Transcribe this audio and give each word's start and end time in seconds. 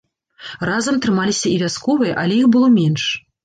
Разам 0.69 0.95
трымаліся 1.07 1.47
і 1.51 1.53
вясковыя, 1.67 2.19
але 2.25 2.35
іх 2.41 2.51
было 2.57 2.75
менш. 2.83 3.03